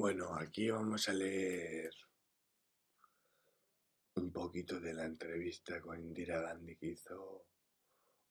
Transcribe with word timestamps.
Bueno, 0.00 0.34
aquí 0.34 0.70
vamos 0.70 1.10
a 1.10 1.12
leer 1.12 1.92
un 4.14 4.32
poquito 4.32 4.80
de 4.80 4.94
la 4.94 5.04
entrevista 5.04 5.78
con 5.82 6.00
Indira 6.00 6.40
Gandhi 6.40 6.74
que 6.76 6.86
hizo 6.86 7.44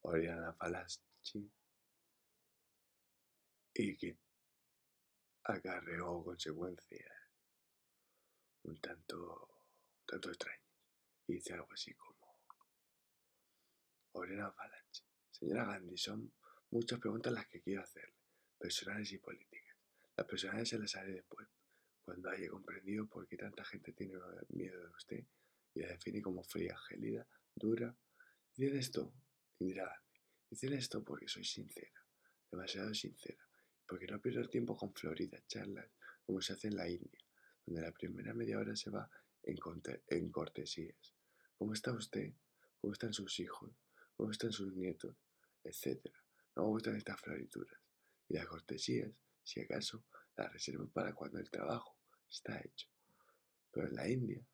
Oriana 0.01 0.51
Falaschi 0.53 1.47
y 3.75 3.97
que 3.97 4.17
acarreó 5.43 6.23
consecuencias 6.23 7.11
un 8.63 8.81
tanto, 8.81 9.17
un 9.19 10.05
tanto 10.07 10.29
extrañas. 10.29 10.73
Y 11.27 11.33
dice 11.33 11.53
algo 11.53 11.71
así 11.71 11.93
como, 11.93 12.41
Oriana 14.13 14.51
Falaschi, 14.53 15.03
señora 15.29 15.65
Gandhi, 15.65 15.97
son 15.99 16.33
muchas 16.71 16.99
preguntas 16.99 17.31
las 17.31 17.47
que 17.47 17.61
quiero 17.61 17.83
hacerle, 17.83 18.17
personales 18.57 19.11
y 19.11 19.19
políticas. 19.19 19.77
Las 20.15 20.25
personales 20.25 20.67
se 20.67 20.79
las 20.79 20.95
haré 20.95 21.13
después, 21.13 21.47
cuando 22.09 22.31
haya 22.31 22.49
comprendido 22.49 23.05
por 23.05 23.27
qué 23.27 23.37
tanta 23.37 23.63
gente 23.63 23.93
tiene 23.93 24.15
miedo 24.49 24.81
de 24.81 24.89
usted 24.89 25.23
y 25.75 25.81
la 25.81 25.89
define 25.89 26.23
como 26.23 26.43
fría, 26.43 26.75
gélida, 26.87 27.27
dura. 27.53 27.95
Dicen 28.55 28.77
esto, 28.77 29.13
Indira 29.59 29.85
Gandhi, 29.85 30.19
dicen 30.49 30.73
esto 30.73 31.03
porque 31.03 31.27
soy 31.27 31.43
sincera, 31.43 32.03
demasiado 32.49 32.95
sincera, 32.95 33.47
porque 33.87 34.07
no 34.07 34.19
pierdo 34.19 34.39
el 34.39 34.49
tiempo 34.49 34.75
con 34.75 34.91
floridas 34.91 35.45
charlas 35.45 35.87
como 36.25 36.41
se 36.41 36.53
hace 36.53 36.69
en 36.69 36.77
la 36.77 36.89
India, 36.89 37.19
donde 37.63 37.83
la 37.83 37.91
primera 37.91 38.33
media 38.33 38.57
hora 38.57 38.75
se 38.75 38.89
va 38.89 39.07
en, 39.43 40.31
cortesías. 40.31 41.13
¿Cómo 41.59 41.73
está 41.73 41.93
usted? 41.93 42.33
¿Cómo 42.81 42.93
están 42.93 43.13
sus 43.13 43.39
hijos? 43.39 43.71
¿Cómo 44.17 44.31
están 44.31 44.51
sus 44.51 44.73
nietos? 44.73 45.15
Etcétera. 45.63 46.19
No 46.55 46.63
me 46.63 46.69
gustan 46.69 46.95
estas 46.95 47.21
florituras. 47.21 47.79
Y 48.27 48.33
las 48.33 48.47
cortesías, 48.47 49.11
si 49.43 49.61
acaso, 49.61 50.05
las 50.35 50.51
reservo 50.51 50.89
para 50.89 51.13
cuando 51.13 51.37
el 51.37 51.51
trabajo 51.51 51.98
está 52.29 52.59
hecho. 52.59 52.87
Pero 53.71 53.87
en 53.87 53.95
la 53.95 54.09
India 54.09 54.45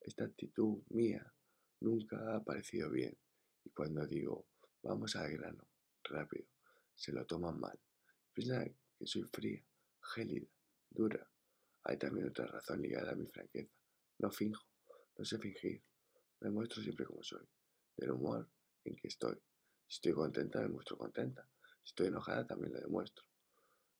esta 0.00 0.24
actitud 0.24 0.82
mía 0.90 1.32
nunca 1.80 2.34
ha 2.34 2.42
parecido 2.42 2.90
bien 2.90 3.16
y 3.64 3.70
cuando 3.70 4.06
digo 4.06 4.46
vamos 4.82 5.14
al 5.16 5.30
grano, 5.32 5.64
rápido, 6.04 6.46
se 6.94 7.12
lo 7.12 7.24
toman 7.24 7.58
mal. 7.58 7.78
Piensan 8.32 8.76
que 8.98 9.06
soy 9.06 9.22
fría, 9.32 9.62
gélida, 10.14 10.48
dura. 10.90 11.28
Hay 11.84 11.98
también 11.98 12.28
otra 12.28 12.46
razón 12.46 12.82
ligada 12.82 13.12
a 13.12 13.16
mi 13.16 13.26
franqueza. 13.26 13.72
No 14.18 14.30
finjo, 14.30 14.66
no 15.16 15.24
sé 15.24 15.38
fingir. 15.38 15.82
Me 16.40 16.50
muestro 16.50 16.82
siempre 16.82 17.06
como 17.06 17.22
soy, 17.22 17.46
del 17.96 18.12
humor 18.12 18.48
en 18.84 18.96
que 18.96 19.08
estoy. 19.08 19.36
Si 19.86 19.96
estoy 19.96 20.12
contenta, 20.12 20.60
me 20.60 20.68
muestro 20.68 20.96
contenta. 20.96 21.46
Si 21.82 21.90
estoy 21.90 22.08
enojada, 22.08 22.46
también 22.46 22.72
lo 22.72 22.80
demuestro. 22.80 23.24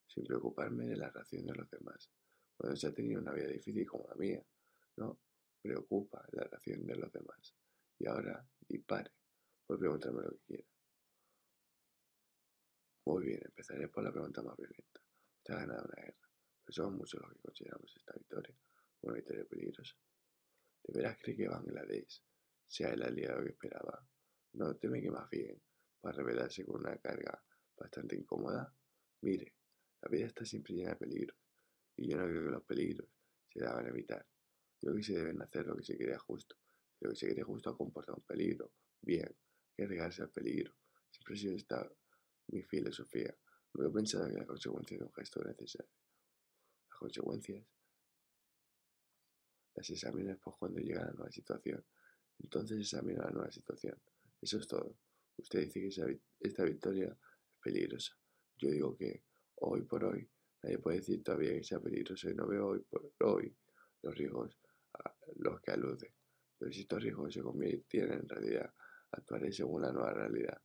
Sin 0.07 0.25
preocuparme 0.25 0.87
de 0.87 0.97
la 0.97 1.11
reacción 1.11 1.47
de 1.47 1.55
los 1.55 1.71
demás. 1.71 2.11
Cuando 2.57 2.77
se 2.77 2.87
ha 2.87 2.95
tenido 2.95 3.21
una 3.21 3.33
vida 3.33 3.49
difícil 3.49 3.87
como 3.87 4.07
la 4.09 4.15
mía, 4.15 4.45
no, 4.97 5.19
preocupa 5.61 6.25
la 6.33 6.45
reacción 6.45 6.87
de 6.87 6.97
los 6.97 7.13
demás. 7.13 7.55
Y 7.99 8.07
ahora 8.07 8.47
dispare, 8.69 9.13
puede 9.67 9.81
preguntarme 9.81 10.23
lo 10.23 10.31
que 10.31 10.45
quiera. 10.47 10.65
Muy 13.07 13.25
bien, 13.25 13.41
empezaré 13.45 13.89
por 13.89 14.05
la 14.05 14.13
pregunta 14.13 14.43
más 14.43 14.57
violenta. 14.57 15.01
Usted 15.39 15.55
ha 15.55 15.59
ganado 15.59 15.85
una 15.85 16.03
guerra, 16.03 16.29
pero 16.65 16.73
somos 16.73 16.95
muchos 16.95 17.21
los 17.21 17.33
que 17.33 17.41
consideramos 17.41 17.97
esta 17.97 18.13
victoria 18.15 18.57
una 19.03 19.15
victoria 19.15 19.45
peligrosa. 19.45 19.97
¿De 20.85 20.93
veras 20.93 21.19
cree 21.21 21.37
que 21.37 21.49
Bangladesh 21.49 22.23
sea 22.67 22.91
el 22.91 23.03
aliado 23.03 23.45
que 23.45 23.51
esperaba? 23.51 24.07
¿No 24.55 24.77
teme 24.77 25.01
que 25.01 25.11
más 25.11 25.29
bien 25.31 25.61
para 26.01 26.17
revelarse 26.17 26.65
con 26.65 26.81
una 26.81 26.97
carga 26.99 27.43
bastante 27.77 28.17
incómoda? 28.17 28.75
Mire, 29.23 29.55
la 30.01 30.09
vida 30.09 30.27
está 30.27 30.45
siempre 30.45 30.75
llena 30.75 30.91
de 30.91 30.97
peligros, 30.97 31.37
y 32.03 32.09
yo 32.09 32.17
no 32.17 32.25
creo 32.25 32.45
que 32.45 32.51
los 32.51 32.65
peligros 32.65 33.09
se 33.49 33.61
deban 33.61 33.87
evitar. 33.87 34.27
Creo 34.81 34.95
que 34.97 35.03
se 35.05 35.13
deben 35.13 35.41
hacer 35.41 35.65
lo 35.67 35.77
que 35.77 35.85
se 35.85 35.97
crea 35.97 36.19
justo. 36.19 36.57
lo 36.99 37.11
que 37.11 37.17
se 37.17 37.29
cree 37.29 37.45
justo 37.45 37.77
comporta 37.77 38.13
un 38.13 38.23
peligro, 38.23 38.73
bien, 39.01 39.37
que 39.77 39.85
arriesgarse 39.85 40.23
al 40.23 40.31
peligro. 40.31 40.75
Siempre 41.11 41.35
ha 41.35 41.39
sido 41.39 41.55
esta 41.55 41.93
mi 42.49 42.63
filosofía. 42.65 43.37
No 43.75 43.87
he 43.87 43.91
pensado 43.93 44.29
que 44.29 44.37
la 44.37 44.47
consecuencia 44.47 44.99
de 44.99 45.05
un 45.05 45.13
gesto 45.13 45.41
es 45.41 45.47
necesario. 45.47 45.93
Las 46.91 46.99
consecuencias 46.99 47.65
las 49.75 49.89
examinas 49.89 50.39
pues 50.43 50.57
cuando 50.57 50.81
llega 50.81 51.05
la 51.05 51.13
nueva 51.13 51.31
situación. 51.31 51.85
Entonces 52.41 52.81
examina 52.81 53.25
la 53.25 53.31
nueva 53.31 53.53
situación. 53.53 53.97
Eso 54.41 54.59
es 54.59 54.67
todo. 54.67 54.99
Usted 55.37 55.61
dice 55.61 55.81
que 55.81 56.21
esta 56.41 56.65
victoria 56.65 57.07
es 57.07 57.59
peligrosa. 57.63 58.19
Yo 58.59 58.71
digo 58.71 58.97
que 58.97 59.25
hoy 59.61 59.83
por 59.83 60.05
hoy 60.05 60.29
nadie 60.63 60.79
puede 60.79 60.99
decir 60.99 61.23
todavía 61.23 61.53
que 61.55 61.65
sea 61.65 61.81
peligroso 61.81 62.31
y 62.31 62.35
no 62.35 62.47
veo 62.47 62.69
hoy 62.69 62.81
por 62.81 63.13
hoy 63.21 63.55
los 64.03 64.15
riesgos 64.17 64.59
los 65.37 65.61
que 65.61 65.71
alude. 65.73 66.15
Pero 66.59 66.73
si 66.73 66.83
estos 66.83 67.03
riesgos 67.03 67.35
se 67.35 67.43
convirtieran 67.43 68.21
en 68.21 68.29
realidad, 68.29 68.73
actuaré 69.13 69.53
según 69.53 69.83
la 69.83 69.93
nueva 69.93 70.13
realidad. 70.13 70.61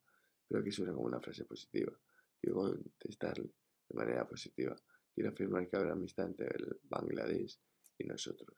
Pero 0.47 0.63
que 0.63 0.71
suena 0.71 0.93
como 0.93 1.05
una 1.05 1.19
frase 1.19 1.45
positiva. 1.45 1.93
Quiero 2.39 2.57
contestarle 2.57 3.51
de 3.89 3.95
manera 3.95 4.27
positiva. 4.27 4.75
Quiero 5.13 5.31
afirmar 5.31 5.67
que 5.67 5.77
habrá 5.77 5.93
amistad 5.93 6.27
entre 6.27 6.47
el 6.47 6.79
Bangladesh 6.83 7.59
y 7.97 8.03
nosotros. 8.05 8.55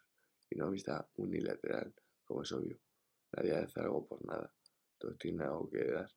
Y 0.50 0.58
no 0.58 0.66
amistad 0.66 1.08
unilateral, 1.16 1.94
como 2.24 2.44
es 2.44 2.52
obvio. 2.52 2.80
Nadie 3.32 3.56
hace 3.56 3.80
algo 3.80 4.06
por 4.06 4.26
nada. 4.26 4.54
Todos 4.98 5.18
tienen 5.18 5.42
algo 5.42 5.70
que 5.70 5.86
dar 5.86 6.12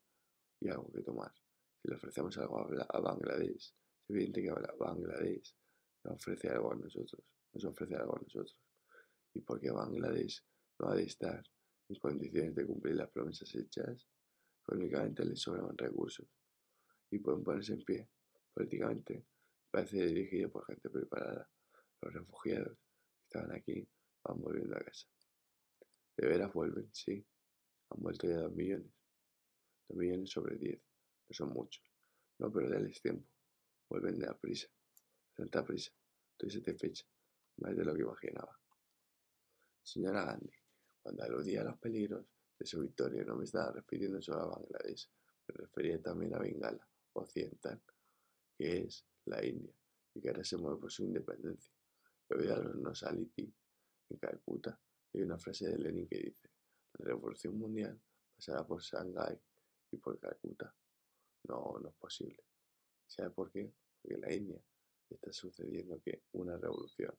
y 0.59 0.69
algo 0.69 0.91
que 0.91 1.03
tomar. 1.03 1.33
Si 1.81 1.89
le 1.89 1.97
ofrecemos 1.97 2.37
algo 2.39 2.67
a 2.89 3.01
Bangladesh, 3.01 3.75
es 4.13 4.17
evidente 4.17 4.43
que 4.43 4.51
Bangladesh 4.79 5.57
nos 6.05 6.15
ofrece 6.15 6.49
algo 6.49 6.73
a 6.73 6.77
nosotros. 6.77 7.23
Nos 7.55 7.65
ofrece 7.65 7.97
algo 7.97 8.17
a 8.17 8.21
nosotros 8.21 8.59
y 9.35 9.41
porque 9.41 9.71
Bangladesh 9.71 10.45
no 10.79 10.89
ha 10.89 10.95
de 10.95 11.05
estar 11.05 11.43
en 11.89 11.99
condiciones 11.99 12.55
de 12.55 12.67
cumplir 12.67 12.97
las 12.97 13.11
promesas 13.11 13.55
hechas, 13.55 14.07
económicamente 14.63 15.25
les 15.25 15.41
sobran 15.41 15.77
recursos 15.77 16.27
y 17.11 17.19
pueden 17.19 17.43
ponerse 17.43 17.73
en 17.73 17.85
pie. 17.85 18.09
Políticamente 18.55 19.27
parece 19.71 20.05
dirigido 20.07 20.51
por 20.51 20.67
gente 20.67 20.91
preparada. 20.91 21.49
Los 22.03 22.13
refugiados 22.13 22.77
que 22.77 23.25
estaban 23.25 23.53
aquí 23.53 23.89
van 24.25 24.41
volviendo 24.41 24.77
a 24.77 24.81
casa. 24.81 25.07
De 26.17 26.27
veras 26.27 26.53
vuelven, 26.53 26.93
sí. 26.93 27.25
Han 27.91 28.03
vuelto 28.03 28.27
ya 28.27 28.39
dos 28.39 28.53
millones. 28.53 28.93
Dos 29.89 29.97
millones 29.97 30.31
sobre 30.31 30.57
diez. 30.57 30.83
No 31.29 31.35
son 31.35 31.51
muchos. 31.51 31.85
No, 32.39 32.53
pero 32.53 32.69
denles 32.69 33.01
tiempo. 33.01 33.32
Vuelven 33.93 34.19
de 34.19 34.25
la 34.27 34.35
prisa. 34.35 34.69
Tanta 35.35 35.63
prisa. 35.63 35.93
Estoy 36.31 36.51
satisfecha. 36.51 37.05
Más 37.59 37.77
de 37.77 37.85
lo 37.85 37.95
que 37.95 38.01
imaginaba. 38.01 38.59
Señora 39.83 40.25
Gandhi, 40.25 40.57
cuando 41.03 41.23
aludía 41.25 41.61
a 41.61 41.65
los 41.65 41.79
peligros 41.79 42.25
de 42.59 42.65
su 42.65 42.81
victoria 42.81 43.23
no 43.23 43.37
me 43.37 43.45
estaba 43.45 43.71
refiriendo 43.71 44.23
solo 44.23 44.45
a 44.45 44.59
Bangladesh, 44.59 45.11
me 45.47 45.55
refería 45.57 46.01
también 46.01 46.35
a 46.35 46.39
Bengala, 46.39 46.89
occidental, 47.13 47.83
que 48.57 48.79
es 48.79 49.05
la 49.27 49.45
India, 49.45 49.75
y 50.15 50.23
que 50.23 50.29
ahora 50.31 50.43
se 50.43 50.57
mueve 50.57 50.81
por 50.81 50.91
su 50.91 51.03
independencia. 51.05 51.75
He 52.31 52.35
oído 52.35 52.55
a 52.55 52.61
los 52.61 52.77
Nosaliti 52.77 53.55
en 54.09 54.17
Calcuta, 54.17 54.81
y 55.13 55.19
hay 55.19 55.25
una 55.25 55.39
frase 55.39 55.69
de 55.69 55.77
Lenin 55.77 56.09
que 56.09 56.17
dice, 56.17 56.49
la 56.95 57.05
revolución 57.05 57.59
mundial 57.59 58.01
pasará 58.35 58.67
por 58.67 58.81
Shanghái 58.81 59.39
y 59.91 59.99
por 59.99 60.19
Calcuta. 60.19 60.75
No, 61.45 61.79
no 61.79 61.91
es 61.91 61.95
posible. 61.97 62.43
¿Sabe 63.13 63.29
por 63.31 63.51
qué? 63.51 63.71
Porque 64.01 64.15
en 64.15 64.21
la 64.23 64.33
India 64.33 64.65
está 65.11 65.31
sucediendo 65.35 66.01
que 66.01 66.23
una 66.33 66.57
revolución. 66.57 67.15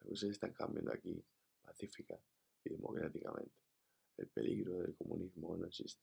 Las 0.00 0.08
cosas 0.08 0.30
están 0.30 0.52
cambiando 0.52 0.92
aquí 0.92 1.24
pacífica 1.62 2.20
y 2.64 2.70
democráticamente. 2.70 3.54
El 4.16 4.26
peligro 4.28 4.78
del 4.78 4.96
comunismo 4.96 5.56
no 5.56 5.66
existe. 5.66 6.02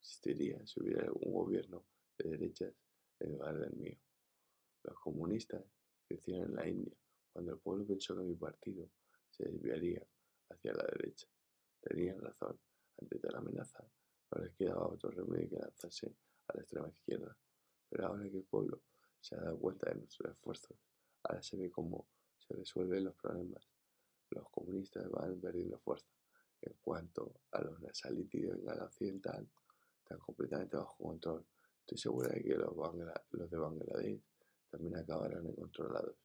Existiría 0.00 0.66
si 0.66 0.80
hubiera 0.80 1.08
un 1.12 1.32
gobierno 1.32 1.84
de 2.18 2.30
derechas 2.30 2.74
en 3.20 3.30
lugar 3.30 3.60
del 3.60 3.76
mío. 3.76 3.96
Los 4.82 4.98
comunistas 4.98 5.64
crecieron 6.08 6.50
en 6.50 6.56
la 6.56 6.68
India 6.68 6.96
cuando 7.32 7.52
el 7.52 7.60
pueblo 7.60 7.86
pensó 7.86 8.16
que 8.16 8.24
mi 8.24 8.34
partido 8.34 8.90
se 9.30 9.44
desviaría 9.44 10.04
hacia 10.48 10.72
la 10.72 10.82
derecha. 10.82 11.28
Tenían 11.80 12.20
razón. 12.20 12.58
Ante 13.00 13.20
tal 13.20 13.36
amenaza 13.36 13.88
no 14.32 14.42
les 14.42 14.52
quedaba 14.54 14.88
otro 14.88 15.10
remedio 15.10 15.48
que 15.50 15.58
lanzarse 15.58 16.12
a 16.48 16.56
la 16.56 16.62
extrema 16.62 16.88
izquierda. 16.88 17.36
Pero 17.90 18.06
ahora 18.06 18.30
que 18.30 18.38
el 18.38 18.44
pueblo 18.44 18.82
se 19.20 19.34
ha 19.34 19.40
dado 19.40 19.58
cuenta 19.58 19.90
de 19.90 19.96
nuestros 19.96 20.32
esfuerzos, 20.32 20.78
ahora 21.24 21.42
se 21.42 21.56
ve 21.56 21.70
cómo 21.70 22.08
se 22.38 22.54
resuelven 22.54 23.04
los 23.04 23.14
problemas 23.16 23.68
los 24.30 24.48
comunistas 24.50 25.08
van 25.10 25.40
perdiendo 25.40 25.78
fuerza. 25.78 26.08
En 26.62 26.74
cuanto 26.80 27.42
a 27.52 27.62
los 27.62 27.80
nasalítidos 27.80 28.58
en 28.58 28.64
la 28.66 28.84
occidental, 28.84 29.48
están 29.98 30.18
completamente 30.18 30.76
bajo 30.76 30.96
control. 30.96 31.46
Estoy 31.80 31.98
segura 31.98 32.28
de 32.28 32.42
que 32.42 32.54
los, 32.54 33.50
de 33.50 33.56
Bangladesh 33.56 34.22
también 34.70 34.96
acabarán 34.96 35.46
incontrolados. 35.46 36.16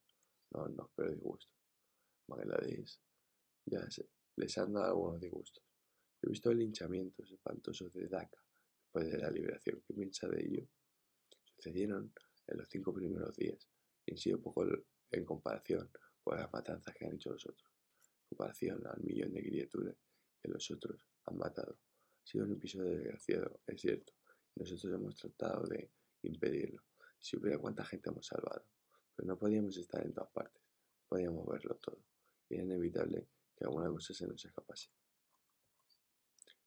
No 0.52 0.68
no 0.68 0.86
espero 0.86 1.12
disgustos. 1.12 1.52
Bangladesh 2.28 3.00
ya 3.66 3.88
les 4.36 4.58
han 4.58 4.74
dado 4.74 4.88
algunos 4.88 5.22
disgustos. 5.22 5.64
He 6.22 6.30
visto 6.30 6.54
linchamientos 6.54 7.32
espantosos 7.32 7.94
de 7.94 8.08
Dhaka 8.08 8.44
después 8.78 9.12
de 9.12 9.18
la 9.18 9.32
liberación. 9.32 9.82
¿Qué 9.88 9.94
piensa 9.94 10.28
de 10.28 10.46
ello? 10.46 10.68
Sucedieron 11.56 12.14
en 12.48 12.58
los 12.58 12.70
cinco 12.70 12.94
primeros 12.94 13.36
días 13.36 13.68
y 14.06 14.12
han 14.12 14.18
sido 14.18 14.42
poco 14.42 14.66
en 15.12 15.26
comparación 15.26 15.90
por 16.24 16.38
las 16.38 16.52
matanzas 16.52 16.94
que 16.94 17.06
han 17.06 17.14
hecho 17.14 17.32
los 17.32 17.46
otros. 17.46 17.72
En 18.04 18.30
comparación 18.30 18.86
al 18.86 19.02
millón 19.02 19.34
de 19.34 19.42
criaturas 19.42 19.96
que 20.42 20.50
los 20.50 20.70
otros 20.72 21.00
han 21.26 21.38
matado. 21.38 21.78
Ha 22.24 22.28
sido 22.28 22.46
un 22.46 22.54
episodio 22.54 22.92
desgraciado, 22.92 23.60
es 23.68 23.82
cierto, 23.82 24.14
nosotros 24.56 24.94
hemos 24.94 25.16
tratado 25.16 25.68
de 25.68 25.92
impedirlo. 26.24 26.82
Si 27.20 27.38
hubiera 27.38 27.58
cuánta 27.58 27.84
gente 27.86 28.10
hemos 28.10 28.28
salvado. 28.28 28.66
Pero 29.16 29.28
no 29.28 29.38
podíamos 29.38 29.78
estar 29.78 30.06
en 30.06 30.14
todas 30.14 30.30
partes, 30.32 30.62
no 30.62 31.06
podíamos 31.08 31.46
verlo 31.48 31.76
todo. 31.76 32.04
Y 32.50 32.56
era 32.56 32.64
inevitable 32.64 33.28
que 33.56 33.64
alguna 33.64 33.90
cosa 33.90 34.14
se 34.14 34.28
nos 34.28 34.44
escapase. 34.44 34.90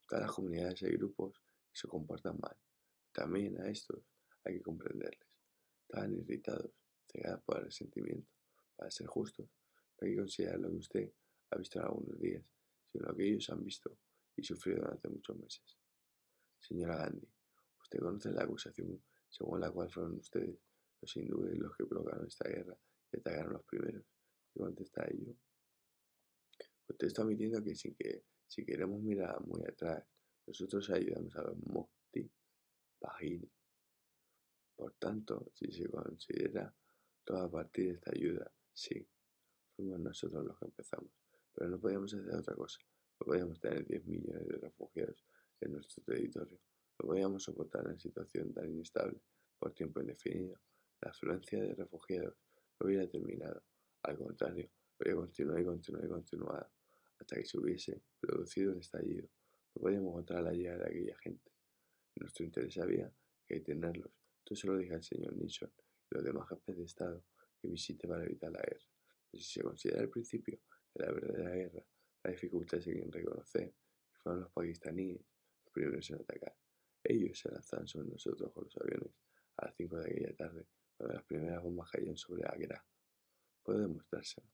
Todas 0.09 0.25
las 0.25 0.33
comunidades 0.33 0.83
hay 0.83 0.93
grupos 0.93 1.43
se 1.73 1.87
comportan 1.87 2.39
mal. 2.41 2.57
También 3.13 3.61
a 3.61 3.69
estos 3.69 4.01
hay 4.45 4.55
que 4.55 4.63
comprenderles. 4.63 5.29
Estaban 5.83 6.15
irritados, 6.15 6.71
cegados 7.11 7.43
por 7.43 7.59
el 7.59 7.65
resentimiento. 7.65 8.31
Para 8.77 8.91
ser 8.91 9.07
justos, 9.07 9.49
no 10.01 10.07
hay 10.07 10.13
que 10.13 10.19
considerar 10.19 10.61
lo 10.61 10.71
que 10.71 10.77
usted 10.77 11.13
ha 11.51 11.57
visto 11.57 11.79
en 11.79 11.85
algunos 11.85 12.21
días, 12.21 12.45
sino 12.93 13.07
lo 13.07 13.17
que 13.17 13.29
ellos 13.29 13.49
han 13.51 13.65
visto 13.65 13.97
y 14.37 14.43
sufrido 14.45 14.81
durante 14.83 15.09
muchos 15.09 15.37
meses. 15.37 15.79
Señora 16.59 16.97
Gandhi, 16.97 17.29
usted 17.81 17.99
conoce 17.99 18.31
la 18.31 18.45
acusación 18.45 19.03
según 19.29 19.61
la 19.61 19.71
cual 19.71 19.91
fueron 19.91 20.15
ustedes 20.17 20.59
los 21.01 21.17
hindúes 21.17 21.57
los 21.59 21.77
que 21.77 21.87
provocaron 21.87 22.27
esta 22.27 22.49
guerra 22.49 22.77
y 23.13 23.19
atacaron 23.19 23.55
los 23.55 23.65
primeros. 23.65 24.05
¿Qué 24.53 24.61
contesta 24.61 25.07
ello? 25.09 25.35
Usted 26.89 27.07
está 27.07 27.23
admitiendo 27.23 27.63
que, 27.63 27.75
sin 27.75 27.95
que 27.95 28.25
si 28.47 28.65
queremos 28.65 29.01
mirar 29.03 29.41
muy 29.47 29.63
atrás, 29.65 30.05
nosotros 30.47 30.89
ayudamos 30.91 31.37
a 31.37 31.43
los 31.43 31.57
Mukti 31.59 32.31
Bahini. 33.01 33.51
Por 34.79 34.93
tanto, 34.93 35.51
si 35.55 35.73
se 35.73 35.89
considera 35.89 36.73
toda 37.25 37.51
partir 37.51 37.89
de 37.89 37.95
esta 37.95 38.13
ayuda, 38.13 38.49
sí, 38.73 39.05
fuimos 39.75 39.99
nosotros 39.99 40.45
los 40.45 40.57
que 40.57 40.67
empezamos, 40.67 41.11
pero 41.53 41.69
no 41.69 41.81
podíamos 41.81 42.15
hacer 42.15 42.33
otra 42.33 42.55
cosa. 42.55 42.79
No 43.19 43.27
podíamos 43.27 43.59
tener 43.59 43.85
10 43.85 44.07
millones 44.07 44.47
de 44.47 44.57
refugiados 44.59 45.25
en 45.61 45.73
nuestro 45.73 46.05
territorio. 46.05 46.61
No 47.01 47.09
podíamos 47.09 47.43
soportar 47.43 47.87
una 47.87 47.99
situación 47.99 48.55
tan 48.55 48.71
inestable 48.71 49.21
por 49.59 49.75
tiempo 49.75 50.01
indefinido. 50.01 50.61
La 51.01 51.11
afluencia 51.11 51.61
de 51.61 51.75
refugiados 51.75 52.37
no 52.79 52.87
hubiera 52.87 53.09
terminado. 53.09 53.61
Al 54.05 54.17
contrario, 54.17 54.71
habría 55.01 55.17
continuado 55.17 55.59
y 55.59 55.65
continuado 55.65 56.07
y 56.07 56.11
continuado 56.11 56.71
hasta 57.19 57.35
que 57.35 57.45
se 57.45 57.59
hubiese 57.59 58.01
producido 58.21 58.71
un 58.71 58.79
estallido. 58.79 59.29
No 59.75 59.83
podíamos 59.83 60.15
contar 60.15 60.45
la 60.45 60.53
llegada 60.53 60.85
de 60.85 60.91
aquella 60.91 61.19
gente. 61.19 61.51
En 62.15 62.21
nuestro 62.21 62.45
interés 62.45 62.79
había 62.79 63.13
que 63.45 63.57
detenerlos. 63.57 64.18
Esto 64.39 64.57
se 64.57 64.67
lo 64.67 64.77
dije 64.77 64.95
al 64.95 65.03
señor 65.03 65.37
Nixon 65.37 65.73
y 66.11 66.15
los 66.15 66.25
demás 66.25 66.49
jefes 66.49 66.77
de 66.77 66.85
Estado 66.85 67.25
que 67.61 67.69
visite 67.69 68.09
para 68.09 68.25
evitar 68.25 68.51
la 68.51 68.61
guerra. 68.61 68.87
Pero 69.31 69.43
si 69.43 69.51
se 69.51 69.63
considera 69.63 70.03
el 70.03 70.11
principio 70.11 70.61
de 70.95 71.05
la 71.05 71.13
verdadera 71.13 71.55
guerra, 71.55 71.85
la 72.25 72.31
dificultad 72.31 72.79
es 72.79 72.87
en 72.89 73.13
reconocer 73.13 73.75
que 74.11 74.19
fueron 74.23 74.43
los 74.43 74.53
pakistaníes 74.53 75.21
los 75.65 75.73
primeros 75.73 76.11
en 76.11 76.17
atacar. 76.17 76.57
Ellos 77.05 77.39
se 77.39 77.51
lanzaron 77.51 77.87
sobre 77.87 78.09
nosotros 78.09 78.53
con 78.53 78.65
los 78.65 78.77
aviones 78.79 79.15
a 79.57 79.67
las 79.67 79.77
5 79.77 79.97
de 79.99 80.11
aquella 80.11 80.37
tarde, 80.37 80.67
cuando 80.97 81.15
las 81.15 81.25
primeras 81.25 81.63
bombas 81.63 81.91
cayeron 81.91 82.17
sobre 82.17 82.45
Agra. 82.45 82.85
Puedo 83.63 83.81
demostrárselo, 83.81 84.49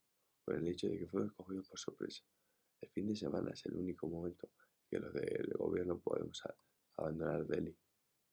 por 0.45 0.57
el 0.57 0.69
hecho 0.69 0.89
de 0.89 0.99
que 0.99 1.07
fueron 1.07 1.29
escogidos 1.31 1.69
por 1.69 1.79
sorpresa. 1.79 2.25
El 2.81 2.91
fin 2.91 3.07
de 3.07 3.17
semana 3.17 3.51
es 3.53 3.65
el 3.67 3.77
único 3.77 4.09
momento 4.09 4.47
en 4.47 4.89
que 4.91 4.99
los 4.99 5.13
del 5.15 5.53
gobierno 5.57 6.01
podemos 6.01 6.43
abandonar 6.97 7.47
Delhi, 7.47 7.77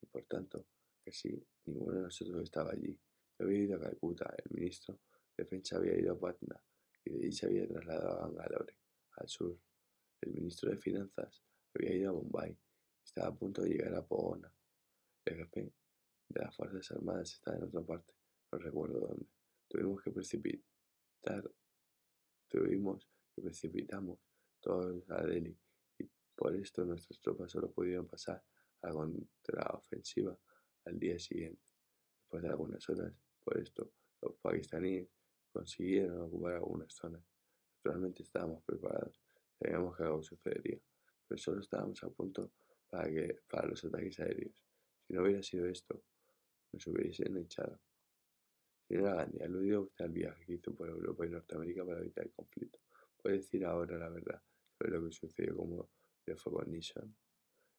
y 0.01 0.05
por 0.07 0.25
tanto, 0.25 0.67
que 1.03 1.11
si 1.11 1.43
ninguno 1.65 1.97
de 1.97 2.03
nosotros 2.03 2.43
estaba 2.43 2.71
allí. 2.71 2.97
Yo 3.37 3.45
había 3.45 3.59
ido 3.59 3.77
a 3.77 3.81
Calcuta, 3.81 4.35
el 4.37 4.55
ministro 4.55 4.95
de 4.95 5.43
Defensa 5.43 5.77
había 5.77 5.97
ido 5.97 6.13
a 6.13 6.19
Patna, 6.19 6.63
y 7.03 7.11
de 7.11 7.17
allí 7.17 7.31
se 7.31 7.47
había 7.47 7.67
trasladado 7.67 8.19
a 8.19 8.27
Bangalore, 8.27 8.77
al 9.17 9.27
sur. 9.27 9.57
El 10.21 10.33
ministro 10.33 10.69
de 10.69 10.77
Finanzas 10.77 11.43
había 11.73 11.95
ido 11.95 12.09
a 12.09 12.13
Bombay, 12.13 12.51
y 12.51 13.03
estaba 13.03 13.29
a 13.29 13.35
punto 13.35 13.63
de 13.63 13.69
llegar 13.69 13.95
a 13.95 14.05
Pogona. 14.05 14.53
El 15.25 15.37
jefe 15.37 15.73
de 16.29 16.41
las 16.41 16.55
Fuerzas 16.55 16.91
Armadas 16.91 17.33
estaba 17.33 17.57
en 17.57 17.63
otra 17.63 17.81
parte, 17.81 18.13
no 18.51 18.59
recuerdo 18.59 18.99
dónde. 18.99 19.25
Tuvimos 19.67 20.01
que 20.01 20.11
precipitar, 20.11 21.51
tuvimos 22.47 23.07
que 23.33 23.41
precipitamos 23.41 24.19
todos 24.59 25.09
a 25.09 25.25
Delhi 25.25 25.57
y 25.97 26.09
por 26.35 26.55
esto 26.55 26.85
nuestras 26.85 27.19
tropas 27.19 27.51
solo 27.51 27.71
pudieron 27.71 28.07
pasar 28.07 28.43
a 28.81 28.87
la 28.87 28.93
contraofensiva 28.93 30.37
al 30.85 30.99
día 30.99 31.19
siguiente. 31.19 31.61
Después 32.21 32.43
de 32.43 32.49
algunas 32.49 32.87
horas, 32.89 33.13
por 33.43 33.57
esto, 33.57 33.91
los 34.21 34.35
pakistaníes 34.35 35.07
consiguieron 35.51 36.21
ocupar 36.21 36.55
algunas 36.55 36.93
zonas. 36.93 37.21
Naturalmente 37.77 38.23
estábamos 38.23 38.63
preparados, 38.63 39.21
sabíamos 39.59 39.97
que 39.97 40.03
algo 40.03 40.23
sucedería, 40.23 40.79
pero 41.27 41.37
solo 41.37 41.61
estábamos 41.61 42.03
a 42.03 42.09
punto 42.09 42.51
para, 42.89 43.09
que, 43.09 43.39
para 43.49 43.67
los 43.67 43.83
ataques 43.83 44.19
aéreos. 44.19 44.63
Si 45.07 45.13
no 45.13 45.23
hubiera 45.23 45.41
sido 45.41 45.65
esto, 45.67 46.03
nos 46.71 46.85
hubiesen 46.87 47.37
echado. 47.37 47.79
Señora 48.87 49.15
Gandhi, 49.15 49.41
aludió 49.41 49.81
usted 49.83 50.05
al 50.05 50.11
viaje 50.11 50.45
que 50.45 50.53
hizo 50.53 50.73
por 50.75 50.89
Europa 50.89 51.25
y 51.25 51.29
Norteamérica 51.29 51.85
para 51.85 51.99
evitar 51.99 52.25
el 52.25 52.31
conflicto. 52.31 52.79
¿Puede 53.21 53.37
decir 53.37 53.65
ahora 53.65 53.97
la 53.97 54.09
verdad 54.09 54.41
sobre 54.77 54.91
lo 54.91 55.05
que 55.05 55.11
sucedió 55.11 55.55
como 55.55 55.89
le 56.25 56.35
fue 56.35 56.51
con 56.51 56.71
Nissan? 56.71 57.15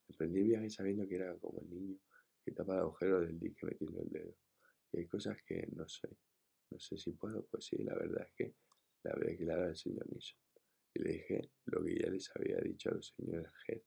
Emprendí 0.09 0.41
el 0.41 0.47
viaje 0.47 0.71
sabiendo 0.71 1.07
que 1.07 1.17
era 1.17 1.37
como 1.39 1.61
el 1.61 1.71
niño 1.71 1.99
que 2.45 2.53
tapa 2.53 2.75
el 2.75 2.81
agujero 2.81 3.21
del 3.21 3.39
dique 3.39 3.67
metiendo 3.67 4.03
el 4.03 4.09
dedo. 4.11 4.37
Y 4.93 4.99
hay 4.99 5.07
cosas 5.07 5.37
que 5.47 5.67
no 5.73 5.89
sé. 5.89 6.09
No 6.71 6.79
sé 6.79 6.97
si 6.97 7.13
puedo, 7.13 7.45
pues 7.47 7.67
sí, 7.67 7.77
la 7.79 7.95
verdad 7.95 8.27
es 8.27 8.33
que 8.35 8.55
le 9.05 9.11
hablé 9.11 9.37
claro 9.37 9.65
al 9.65 9.77
señor 9.77 10.11
Nissan. 10.13 10.39
Y 10.95 11.03
le 11.03 11.13
dije 11.13 11.51
lo 11.67 11.83
que 11.83 11.99
ya 11.99 12.11
les 12.11 12.31
había 12.37 12.59
dicho 12.59 12.91
a 12.91 12.95
los 12.95 13.15
señores 13.17 13.51
Heath, 13.67 13.85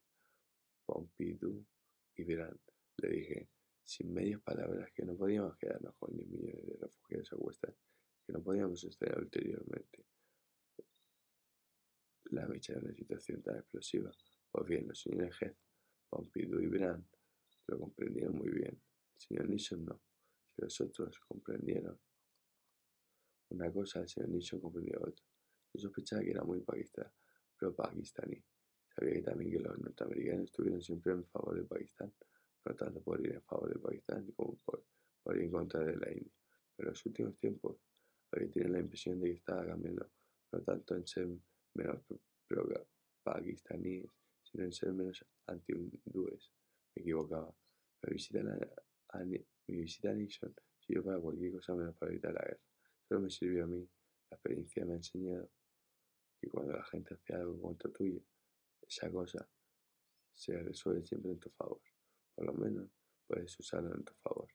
Pompidou 0.86 1.66
y 2.16 2.24
Verán. 2.24 2.60
Le 2.98 3.10
dije, 3.10 3.50
sin 3.84 4.14
medias 4.14 4.42
palabras, 4.42 4.92
que 4.94 5.06
no 5.06 5.16
podíamos 5.16 5.58
quedarnos 5.58 5.96
con 5.98 6.16
10 6.16 6.28
millones 6.30 6.66
de 6.66 6.78
refugiados 6.78 7.34
a 7.64 7.76
que 8.26 8.34
no 8.34 8.42
podíamos 8.42 8.80
sostener 8.80 9.20
ulteriormente 9.20 10.06
la 12.32 12.48
mecha 12.48 12.74
de 12.74 12.80
una 12.80 12.94
situación 12.94 13.44
tan 13.44 13.58
explosiva. 13.58 14.12
Pues 14.52 14.66
bien, 14.66 14.88
los 14.88 15.00
señores 15.00 15.36
Heath, 15.40 15.58
Pompidou 16.10 16.60
y 16.60 16.68
Brand 16.68 17.06
lo 17.68 17.80
comprendieron 17.80 18.36
muy 18.36 18.50
bien. 18.50 18.82
El 19.16 19.22
señor 19.22 19.50
Nixon 19.50 19.86
no. 19.86 20.02
Si 20.56 20.62
los 20.62 20.82
otros 20.82 21.20
comprendieron 21.28 22.00
una 23.50 23.72
cosa, 23.72 24.02
el 24.02 24.10
señor 24.10 24.30
Nixon 24.30 24.60
comprendió 24.60 25.00
otra. 25.02 25.26
Yo 25.74 25.82
sospechaba 25.82 26.22
que 26.22 26.32
era 26.32 26.44
muy 26.44 26.62
pakistán, 26.62 27.12
pero 27.58 27.76
pakistaní. 27.76 28.44
Sabía 28.96 29.14
que 29.16 29.22
también 29.24 29.52
que 29.52 29.60
los 29.60 29.78
norteamericanos 29.78 30.46
estuvieron 30.46 30.82
siempre 30.82 31.12
en 31.12 31.26
favor 31.26 31.56
de 31.56 31.66
Pakistán, 31.66 32.14
no 32.64 32.76
tanto 32.76 33.02
por 33.02 33.20
ir 33.20 33.34
en 33.34 33.42
favor 33.42 33.74
de 33.74 33.80
Pakistán 33.80 34.32
como 34.32 34.58
por, 34.60 34.86
ir 35.36 35.42
en 35.42 35.52
contra 35.52 35.84
de 35.84 35.98
la 35.98 36.12
India. 36.14 36.32
Pero 36.76 36.90
en 36.90 36.94
los 36.94 37.06
últimos 37.06 37.38
tiempos 37.38 37.78
había 38.32 38.50
tenido 38.50 38.72
la 38.72 38.80
impresión 38.80 39.20
de 39.20 39.28
que 39.28 39.36
estaba 39.36 39.66
cambiando, 39.66 40.10
no 40.54 40.62
tanto 40.62 40.96
en 40.96 41.06
ser 41.06 41.28
menos 41.74 42.06
pakistaníes, 43.22 44.10
sino 44.44 44.64
en 44.64 44.72
ser 44.72 44.94
menos 44.94 45.26
anti-hindúes. 45.48 46.54
Me 46.96 47.02
equivocaba. 47.02 47.54
Mi 48.04 48.14
visita 48.14 48.40
a, 49.10 49.24
mi 49.24 49.46
visita 49.68 50.10
a 50.12 50.14
Nixon 50.14 50.56
sirvió 50.80 51.04
para 51.04 51.20
cualquier 51.20 51.54
cosa 51.54 51.76
menos 51.76 51.96
para 51.96 52.12
evitar 52.12 52.34
la 52.34 52.42
guerra. 52.42 52.62
Solo 53.08 53.22
me 53.22 53.30
sirvió 53.30 53.64
a 53.64 53.68
mí. 53.68 53.88
La 54.30 54.38
experiencia 54.38 54.86
me 54.86 54.94
ha 54.94 54.96
enseñado 54.98 55.50
que 56.40 56.50
cuando 56.50 56.74
la 56.74 56.84
gente 56.86 57.14
hace 57.14 57.34
algo 57.34 57.54
en 57.54 57.62
contra 57.62 57.92
tuya, 57.92 58.22
esa 58.88 59.12
cosa 59.12 59.48
se 60.34 60.62
resuelve 60.62 61.06
siempre 61.06 61.32
en 61.32 61.40
tu 61.40 61.50
favor. 61.52 61.82
Por 62.36 62.46
lo 62.46 62.54
menos 62.54 62.90
puedes 63.28 63.58
usarlo 63.60 63.96
en 63.96 64.04
tu 64.04 64.14
favor. 64.16 64.48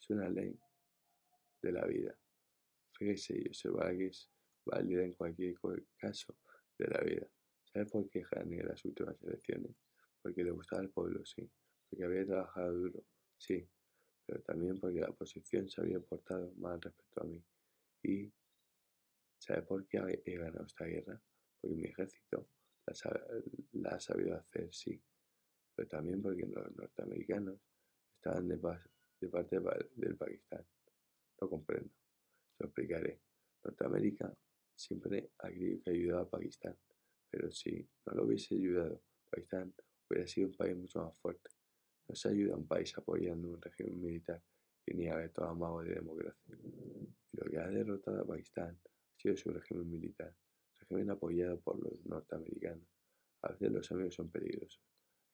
Es 0.00 0.10
una 0.10 0.28
ley 0.28 0.58
de 1.62 1.72
la 1.72 1.86
vida. 1.86 2.18
Fíjese 2.92 3.38
y 3.38 3.48
observará 3.48 3.96
que 3.96 4.06
es 4.06 4.30
válida 4.64 5.04
en 5.04 5.14
cualquier 5.14 5.54
caso 5.96 6.36
de 6.78 6.86
la 6.88 7.00
vida. 7.00 7.28
¿Sabe 7.64 7.86
por 7.86 8.08
qué 8.08 8.24
gané 8.30 8.62
las 8.62 8.84
últimas 8.84 9.20
elecciones? 9.22 9.76
Porque 10.22 10.42
le 10.42 10.50
gustaba 10.50 10.82
al 10.82 10.90
pueblo, 10.90 11.24
sí. 11.24 11.48
Porque 11.88 12.04
había 12.04 12.26
trabajado 12.26 12.72
duro, 12.72 13.04
sí. 13.36 13.68
Pero 14.26 14.42
también 14.42 14.78
porque 14.78 15.00
la 15.00 15.10
oposición 15.10 15.68
se 15.68 15.80
había 15.80 16.00
portado 16.00 16.52
mal 16.56 16.80
respecto 16.80 17.22
a 17.22 17.24
mí. 17.24 17.42
Y 18.02 18.32
¿sabe 19.38 19.62
por 19.62 19.86
qué 19.86 20.22
he 20.24 20.36
ganado 20.36 20.66
esta 20.66 20.84
guerra? 20.84 21.20
Porque 21.60 21.76
mi 21.76 21.84
ejército 21.84 22.48
la, 23.72 23.90
ha 23.90 24.00
sabido 24.00 24.36
hacer, 24.36 24.72
sí. 24.72 25.00
Pero 25.74 25.88
también 25.88 26.22
porque 26.22 26.46
los 26.46 26.76
norteamericanos 26.76 27.60
estaban 28.16 28.48
de, 28.48 28.58
parte 28.58 29.60
del 29.94 30.16
Pakistán. 30.16 30.66
Lo 31.40 31.48
comprendo. 31.48 31.92
Lo 32.58 32.66
explicaré. 32.66 33.20
Norteamérica 33.64 34.36
siempre 34.74 35.30
ha 35.38 35.48
creído 35.48 35.82
que 35.82 35.90
ayudaba 35.90 36.22
a 36.22 36.30
Pakistán. 36.30 36.76
Pero 37.30 37.50
si 37.52 37.88
no 38.06 38.14
lo 38.14 38.24
hubiese 38.24 38.54
ayudado, 38.54 39.02
Pakistán 39.30 39.74
hubiera 40.08 40.26
sido 40.26 40.48
un 40.48 40.54
país 40.54 40.76
mucho 40.76 41.04
más 41.04 41.18
fuerte. 41.18 41.50
No 42.08 42.14
se 42.14 42.28
ayuda 42.30 42.54
a 42.54 42.56
un 42.56 42.66
país 42.66 42.96
apoyando 42.96 43.48
un 43.48 43.60
régimen 43.60 44.00
militar 44.00 44.42
que 44.84 44.94
niega 44.94 45.28
todo 45.28 45.46
amago 45.46 45.82
de 45.82 45.94
democracia. 45.94 46.56
Lo 47.32 47.50
que 47.50 47.58
ha 47.58 47.68
derrotado 47.68 48.22
a 48.22 48.26
Pakistán 48.26 48.80
ha 48.82 49.20
sido 49.20 49.36
su 49.36 49.50
régimen 49.50 49.90
militar, 49.90 50.34
régimen 50.78 51.10
apoyado 51.10 51.60
por 51.60 51.78
los 51.78 52.04
norteamericanos. 52.06 52.88
A 53.42 53.52
veces 53.52 53.70
los 53.70 53.92
amigos 53.92 54.14
son 54.14 54.30
peligrosos. 54.30 54.80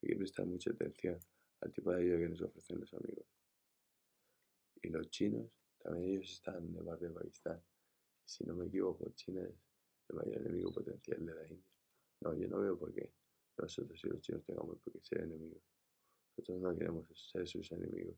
Hay 0.01 0.09
que 0.09 0.15
prestar 0.17 0.45
mucha 0.45 0.71
atención 0.71 1.17
al 1.61 1.71
tipo 1.71 1.91
de 1.91 2.01
ayuda 2.01 2.17
que 2.19 2.29
nos 2.29 2.41
ofrecen 2.41 2.79
los 2.81 2.93
amigos. 2.93 3.25
Y 4.81 4.89
los 4.89 5.09
chinos, 5.09 5.49
también 5.79 6.09
ellos 6.11 6.31
están 6.31 6.73
de 6.73 6.83
parte 6.83 7.07
de 7.07 7.13
Pakistán. 7.13 7.63
Si 8.25 8.43
no 8.43 8.55
me 8.55 8.65
equivoco, 8.65 9.09
China 9.11 9.41
es 9.41 10.09
el 10.09 10.15
mayor 10.17 10.37
enemigo 10.37 10.71
potencial 10.71 11.25
de 11.25 11.33
la 11.33 11.47
India. 11.47 11.71
No, 12.21 12.33
yo 12.35 12.47
no 12.47 12.59
veo 12.59 12.77
por 12.77 12.93
qué 12.93 13.13
nosotros 13.57 14.03
y 14.03 14.09
los 14.09 14.21
chinos 14.21 14.43
tengamos 14.43 14.77
por 14.79 14.91
qué 14.91 14.99
ser 15.01 15.21
enemigos. 15.21 15.63
Nosotros 16.37 16.61
no 16.61 16.77
queremos 16.77 17.07
ser 17.31 17.47
sus 17.47 17.71
enemigos. 17.71 18.17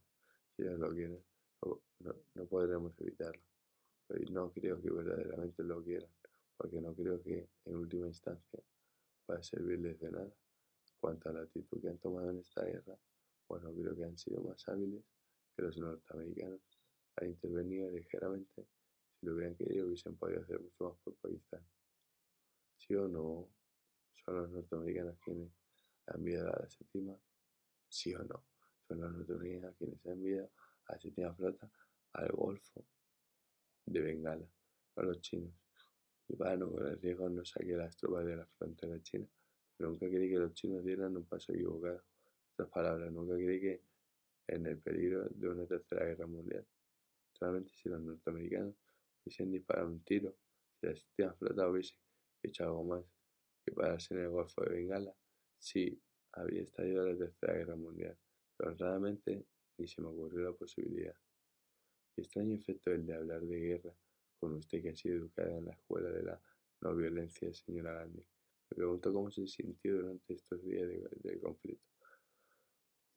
Si 0.56 0.64
ellos 0.64 0.80
lo 0.80 0.92
quieren, 0.92 1.24
no, 2.00 2.16
no, 2.34 2.46
podremos 2.48 3.00
evitarlo. 3.00 3.44
Pero 4.08 4.32
no 4.32 4.52
creo 4.52 4.82
que 4.82 4.90
verdaderamente 4.90 5.64
lo 5.64 5.84
quieran, 5.84 6.10
porque 6.58 6.82
no 6.82 6.96
creo 6.96 7.22
que 7.22 7.48
en 7.66 7.76
última 7.76 8.08
instancia 8.08 8.60
vaya 9.28 9.40
a 9.40 9.44
servirles 9.44 10.00
de 10.00 10.10
nada. 10.10 10.34
Cuanto 11.00 11.30
a 11.30 11.34
la 11.34 11.42
actitud 11.42 11.80
que 11.80 11.90
han 11.90 12.00
tomado 12.00 12.32
en 12.32 12.40
esta 12.40 12.64
guerra, 12.66 12.98
bueno, 13.48 13.72
creo 13.72 13.96
que 13.96 14.04
han 14.06 14.18
sido 14.18 14.42
más 14.42 14.68
hábiles 14.68 15.04
que 15.56 15.62
los 15.62 15.78
norteamericanos. 15.78 16.62
Han 17.18 17.28
intervenido 17.28 17.92
ligeramente. 17.92 18.68
Si 19.20 19.26
lo 19.26 19.36
hubieran 19.36 19.56
querido, 19.56 19.86
hubiesen 19.86 20.18
podido 20.18 20.42
hacer 20.42 20.60
mucho 20.60 20.86
más 20.86 20.98
por 21.04 21.16
Pakistán. 21.18 21.64
¿Sí 22.78 22.96
o 22.96 23.08
no? 23.08 23.48
¿Son 24.14 24.36
los 24.36 24.50
norteamericanos 24.50 25.20
quienes 25.20 25.52
han 26.08 26.20
enviado 26.20 26.50
a 26.50 26.62
la 26.62 26.70
séptima? 26.70 27.16
¿Sí 27.90 28.14
o 28.14 28.24
no? 28.24 28.44
Son 28.88 29.02
los 29.02 29.12
norteamericanos 29.12 29.76
quienes 29.78 30.06
han 30.06 30.14
enviado 30.14 30.52
a 30.86 30.94
la 30.94 31.00
séptima 31.00 31.34
flota 31.34 31.70
al 32.14 32.32
Golfo 32.32 32.86
de 33.86 34.02
Bengala, 34.02 34.48
a 34.96 35.02
los 35.04 35.22
chinos. 35.22 35.54
Y 36.28 36.36
para 36.36 36.58
no 36.58 36.70
correr 36.70 37.00
riesgo 37.00 37.30
no 37.30 37.46
saqué 37.46 37.74
las 37.76 37.96
tropas 37.96 38.26
de 38.26 38.36
la 38.36 38.46
frontera 38.46 39.02
china. 39.02 39.28
Pero 39.78 39.90
nunca 39.90 40.08
creí 40.08 40.30
que 40.30 40.40
los 40.40 40.54
chinos 40.54 40.84
dieran 40.84 41.16
un 41.16 41.26
paso 41.26 41.54
equivocado. 41.54 42.04
En 42.58 42.66
palabras, 42.68 43.12
nunca 43.12 43.36
creí 43.36 43.62
que 43.62 43.82
en 44.48 44.66
el 44.66 44.78
peligro 44.80 45.28
de 45.30 45.50
una 45.50 45.66
tercera 45.66 46.06
guerra 46.06 46.26
mundial. 46.26 46.66
Solamente 47.34 47.72
si 47.76 47.90
los 47.90 48.02
norteamericanos 48.02 48.76
hubiesen 49.24 49.52
disparado 49.52 49.88
un 49.88 50.04
tiro, 50.04 50.36
si 50.80 50.88
la 50.88 50.96
séptima 50.96 51.34
flota 51.34 51.70
hubiese 51.70 51.96
hecho 52.42 52.64
algo 52.64 52.84
más 52.84 53.04
que 53.64 53.72
pararse 53.72 54.14
en 54.16 54.22
el 54.22 54.30
Golfo 54.30 54.64
de 54.64 54.72
Bengala, 54.72 55.14
sí 55.60 56.02
habría 56.38 56.64
estallado 56.64 57.08
la 57.08 57.18
tercera 57.18 57.54
guerra 57.54 57.76
mundial. 57.76 58.18
Pero 58.56 58.72
honradamente 58.72 59.46
ni 59.78 59.88
se 59.88 60.02
me 60.02 60.08
ocurrió 60.08 60.42
la 60.42 60.54
posibilidad. 60.54 61.16
Qué 62.16 62.22
extraño 62.22 62.56
efecto 62.56 62.92
el 62.92 63.06
de 63.06 63.14
hablar 63.14 63.42
de 63.42 63.60
guerra 63.60 63.94
con 64.40 64.54
usted 64.54 64.82
que 64.82 64.90
ha 64.90 64.96
sido 64.96 65.18
educada 65.18 65.58
en 65.58 65.66
la 65.66 65.74
escuela 65.74 66.10
de 66.10 66.24
la 66.24 66.42
no 66.82 66.96
violencia, 66.96 67.54
señora 67.54 67.94
Gandhi. 67.94 68.24
Me 68.70 68.76
pregunto 68.76 69.14
cómo 69.14 69.32
se 69.32 69.48
sintió 69.48 69.98
durante 69.98 70.34
estos 70.34 70.64
días 70.64 70.88
de, 70.88 71.40
conflicto. 71.40 71.86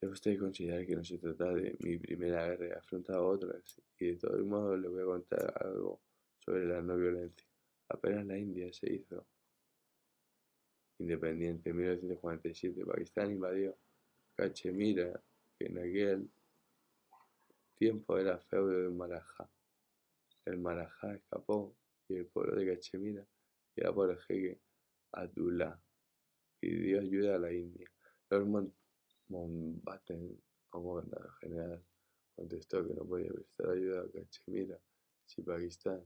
Debe 0.00 0.12
usted 0.12 0.38
considerar 0.38 0.86
que 0.86 0.96
no 0.96 1.04
se 1.04 1.18
trata 1.18 1.52
de 1.52 1.76
mi 1.80 1.98
primera 1.98 2.46
guerra, 2.46 2.66
he 2.66 2.72
afrontado 2.72 3.26
otras, 3.26 3.82
y 3.98 4.06
de 4.06 4.16
todos 4.16 4.40
modos 4.46 4.80
le 4.80 4.88
voy 4.88 5.02
a 5.02 5.06
contar 5.06 5.52
algo 5.62 6.00
sobre 6.38 6.66
la 6.66 6.80
no 6.80 6.96
violencia. 6.96 7.46
Apenas 7.88 8.24
la 8.24 8.38
India 8.38 8.72
se 8.72 8.92
hizo 8.92 9.26
independiente 11.00 11.70
en 11.70 11.76
1947, 11.76 12.84
Pakistán 12.84 13.32
invadió 13.32 13.76
Cachemira, 14.36 15.20
que 15.58 15.66
en 15.66 15.78
aquel 15.78 16.30
tiempo 17.76 18.18
era 18.18 18.38
feudo 18.38 18.82
de 18.82 18.90
Marajá. 18.90 19.50
El 20.44 20.58
Marajá 20.58 21.14
escapó 21.14 21.74
y 22.08 22.16
el 22.16 22.26
pueblo 22.26 22.56
de 22.56 22.74
Cachemira, 22.74 23.26
era 23.74 23.92
por 23.92 24.10
el 24.10 24.18
jeque 24.18 24.60
Abdullah, 25.12 25.80
pidió 26.60 27.00
ayuda 27.00 27.36
a 27.36 27.38
la 27.38 27.52
India. 27.52 27.90
Lord 28.28 28.70
Mountbatten, 29.28 30.38
como 30.68 30.94
gobernador 30.94 31.32
general, 31.40 31.82
contestó 32.36 32.86
que 32.86 32.94
no 32.94 33.04
podía 33.06 33.32
prestar 33.32 33.70
ayuda 33.70 34.02
a 34.02 34.10
Cachemira 34.10 34.78
si 35.24 35.42
Pakistán 35.42 36.04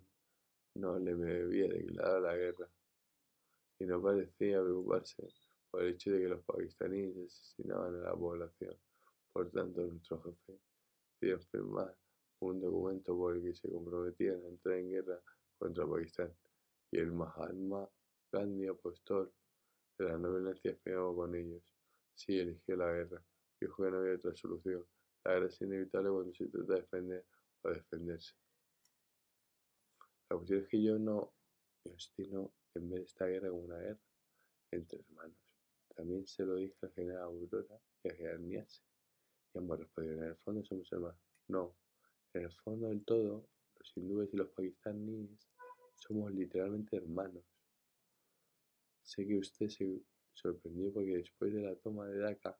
no 0.75 0.99
le 0.99 1.13
había 1.13 1.69
declarado 1.69 2.21
la 2.21 2.37
guerra 2.37 2.69
y 3.78 3.87
no 3.87 4.00
parecía 4.00 4.62
preocuparse 4.62 5.28
por 5.71 5.83
el 5.83 5.95
hecho 5.95 6.12
de 6.12 6.21
que 6.21 6.28
los 6.28 6.45
pakistaníes 6.45 7.16
asesinaban 7.16 7.95
a 7.97 8.11
la 8.11 8.14
población. 8.14 8.76
Por 9.33 9.50
tanto, 9.50 9.87
nuestro 9.87 10.23
jefe 10.23 10.61
decidió 11.21 11.40
firmar 11.50 11.97
un 12.40 12.61
documento 12.61 13.16
por 13.16 13.37
el 13.37 13.43
que 13.43 13.54
se 13.54 13.71
comprometían 13.71 14.45
a 14.45 14.49
entrar 14.49 14.78
en 14.78 14.90
guerra 14.90 15.21
contra 15.59 15.87
Pakistán, 15.87 16.33
y 16.90 16.99
el 16.99 17.12
Mahatma 17.12 17.88
Gandhi, 18.31 18.66
apostó 18.66 19.33
de 19.99 20.04
la 20.04 20.19
no 20.19 20.33
violencia, 20.33 20.76
firmó 20.83 21.14
con 21.14 21.35
ellos. 21.35 21.62
Sí, 22.14 22.38
eligió 22.38 22.76
la 22.76 22.93
guerra. 22.93 23.25
Dijo 23.61 23.83
que 23.83 23.90
no 23.90 23.99
había 23.99 24.14
otra 24.14 24.35
solución. 24.35 24.85
La 25.25 25.35
guerra 25.35 25.47
es 25.47 25.61
inevitable 25.61 26.11
cuando 26.11 26.35
se 26.35 26.47
trata 26.49 26.75
de 26.75 26.81
defender 26.81 27.26
o 27.62 27.71
defenderse. 27.71 28.35
La 30.31 30.37
cuestión 30.37 30.61
es 30.62 30.69
que 30.69 30.83
yo 30.83 30.99
no 30.99 31.33
me 31.85 31.93
obstino 31.93 32.52
en 32.75 32.90
ver 32.90 33.02
esta 33.02 33.26
guerra 33.26 33.52
una 33.52 33.78
guerra 33.78 34.00
entre 34.71 35.00
hermanos. 35.00 35.37
También 35.95 36.26
se 36.26 36.45
lo 36.45 36.57
dije 36.57 36.75
al 36.83 36.93
general 36.93 37.23
Aurora 37.23 37.81
y 38.02 38.09
al 38.09 38.16
general 38.16 38.49
Niase. 38.49 38.83
Y 39.52 39.59
ambos 39.59 39.78
respondieron, 39.78 40.25
en 40.25 40.31
el 40.31 40.37
fondo 40.37 40.64
somos 40.64 40.93
hermanos. 40.93 41.21
No, 41.49 41.76
en 42.33 42.43
el 42.43 42.52
fondo 42.52 42.88
del 42.88 43.04
todo, 43.04 43.49
los 43.78 43.97
hindúes 43.97 44.33
y 44.33 44.37
los 44.37 44.49
pakistaníes 44.49 45.49
somos 45.95 46.33
literalmente 46.33 46.97
hermanos. 46.97 47.45
Sé 49.02 49.26
que 49.26 49.37
usted 49.37 49.69
se 49.69 50.02
sorprendió 50.33 50.93
porque 50.93 51.19
después 51.19 51.52
de 51.52 51.62
la 51.62 51.76
toma 51.76 52.07
de 52.09 52.19
Dhaka, 52.19 52.59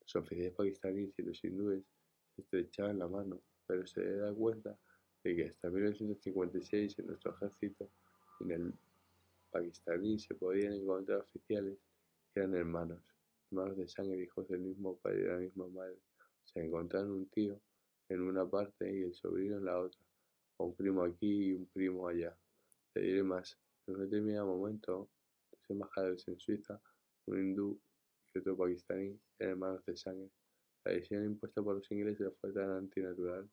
los 0.00 0.16
oficiales 0.16 0.52
pakistaníes 0.52 1.18
y 1.18 1.22
los 1.22 1.42
hindúes 1.42 1.84
se 2.34 2.42
estrechaban 2.42 2.98
la 2.98 3.08
mano, 3.08 3.40
pero 3.66 3.86
se 3.86 4.04
da 4.16 4.32
cuenta 4.34 4.78
de 5.24 5.36
que 5.36 5.44
hasta 5.46 5.70
1956 5.70 6.98
en 6.98 7.06
nuestro 7.06 7.34
ejército 7.34 7.90
en 8.40 8.50
el 8.50 8.74
pakistaní 9.56 10.18
se 10.18 10.34
podían 10.34 10.74
encontrar 10.74 11.20
oficiales 11.20 11.78
que 12.32 12.40
eran 12.40 12.54
hermanos, 12.54 13.02
hermanos 13.50 13.76
de 13.78 13.88
sangre, 13.88 14.22
hijos 14.22 14.46
del 14.48 14.60
mismo 14.60 14.98
padre 14.98 15.20
y 15.20 15.22
de 15.22 15.28
la 15.28 15.38
misma 15.38 15.68
madre. 15.68 15.98
Se 16.44 16.60
encontraron 16.60 17.10
un 17.10 17.26
tío 17.30 17.60
en 18.08 18.20
una 18.20 18.48
parte 18.48 18.92
y 18.92 19.02
el 19.02 19.14
sobrino 19.14 19.56
en 19.56 19.64
la 19.64 19.78
otra, 19.80 20.00
o 20.58 20.66
un 20.66 20.76
primo 20.76 21.02
aquí 21.02 21.48
y 21.48 21.52
un 21.54 21.66
primo 21.66 22.06
allá. 22.06 22.36
Le 22.94 23.02
diré 23.02 23.22
más, 23.22 23.58
en 23.86 23.94
un 23.94 24.00
determinado 24.02 24.46
momento, 24.46 25.08
dos 25.50 25.70
embajadores 25.70 26.28
en 26.28 26.38
Suiza, 26.38 26.80
un 27.26 27.38
hindú 27.38 27.80
y 28.34 28.38
otro 28.38 28.56
pakistaní, 28.56 29.18
eran 29.38 29.52
hermanos 29.52 29.84
de 29.86 29.96
sangre. 29.96 30.30
La 30.84 30.92
decisión 30.92 31.24
impuesta 31.24 31.62
por 31.62 31.76
los 31.76 31.90
ingleses 31.90 32.32
fue 32.40 32.52
tan 32.52 32.70
antinatural, 32.70 33.48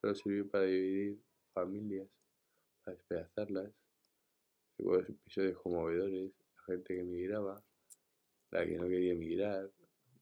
solo 0.00 0.14
sirvió 0.14 0.48
para 0.48 0.64
dividir 0.64 1.20
familias, 1.54 2.08
para 2.84 2.96
despedazarlas. 2.96 3.81
Episodios 4.82 5.58
conmovedores, 5.58 6.32
la 6.56 6.62
gente 6.64 6.94
que 6.94 7.00
emigraba, 7.00 7.62
la 8.50 8.66
que 8.66 8.76
no 8.76 8.88
quería 8.88 9.12
emigrar, 9.12 9.70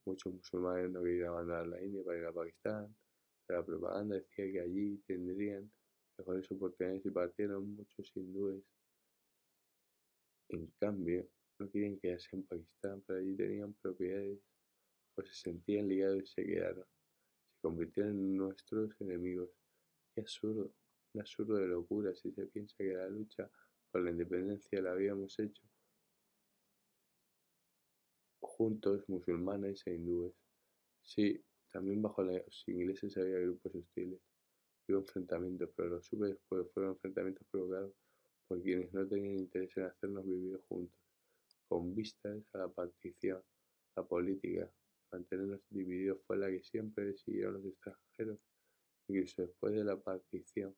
muchos 0.04 0.34
musulmanes 0.34 0.90
no 0.90 1.02
querían 1.02 1.28
abandonar 1.28 1.66
la 1.66 1.82
India 1.82 2.02
para 2.04 2.18
ir 2.18 2.24
a 2.26 2.32
Pakistán, 2.32 2.94
la 3.48 3.64
propaganda 3.64 4.16
decía 4.16 4.52
que 4.52 4.60
allí 4.60 4.98
tendrían 5.06 5.70
mejores 6.18 6.50
oportunidades 6.52 7.04
y 7.06 7.10
partieron 7.10 7.74
muchos 7.74 8.12
hindúes. 8.14 8.62
En 10.50 10.66
cambio, 10.78 11.26
no 11.58 11.70
querían 11.70 11.98
quedarse 11.98 12.28
en 12.36 12.44
Pakistán, 12.44 13.02
pero 13.06 13.18
allí 13.18 13.34
tenían 13.36 13.72
propiedades, 13.74 14.38
pues 15.14 15.28
se 15.30 15.50
sentían 15.50 15.88
ligados 15.88 16.22
y 16.22 16.26
se 16.26 16.44
quedaron. 16.44 16.84
Se 16.84 17.60
convirtieron 17.62 18.12
en 18.12 18.36
nuestros 18.36 19.00
enemigos. 19.00 19.50
Qué 20.14 20.20
absurdo, 20.20 20.72
un 21.14 21.20
absurdo 21.20 21.56
de 21.56 21.66
locura 21.66 22.14
si 22.14 22.30
se 22.32 22.46
piensa 22.46 22.76
que 22.76 22.92
la 22.92 23.08
lucha 23.08 23.50
por 23.90 24.02
la 24.02 24.10
independencia 24.10 24.80
la 24.80 24.92
habíamos 24.92 25.38
hecho 25.38 25.62
juntos, 28.40 29.08
musulmanes 29.08 29.86
e 29.86 29.94
hindúes. 29.94 30.34
Sí, 31.02 31.42
también 31.72 32.02
bajo 32.02 32.22
los 32.22 32.64
ingleses 32.68 33.16
había 33.16 33.38
grupos 33.38 33.74
hostiles 33.74 34.20
hubo 34.92 34.98
enfrentamientos, 34.98 35.70
pero 35.76 35.88
lo 35.90 36.02
supe 36.02 36.26
después, 36.26 36.66
fueron 36.72 36.92
enfrentamientos 36.92 37.46
provocados 37.50 37.92
por 38.48 38.62
quienes 38.62 38.92
no 38.92 39.06
tenían 39.06 39.38
interés 39.38 39.76
en 39.76 39.84
hacernos 39.84 40.26
vivir 40.26 40.60
juntos, 40.68 40.98
con 41.68 41.94
vistas 41.94 42.42
a 42.52 42.58
la 42.58 42.68
partición, 42.68 43.42
la 43.96 44.02
política, 44.02 44.70
mantenernos 45.12 45.60
divididos 45.70 46.20
fue 46.26 46.36
la 46.38 46.48
que 46.48 46.62
siempre 46.62 47.16
siguieron 47.16 47.54
los 47.54 47.64
extranjeros, 47.64 48.38
incluso 49.08 49.42
después 49.42 49.72
de 49.74 49.84
la 49.84 49.96
partición. 49.96 50.74